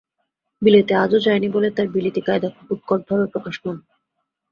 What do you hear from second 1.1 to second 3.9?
যায় নি বলে তার বিলিতি কায়দা খুব উৎকটভাবে প্রকাশমান।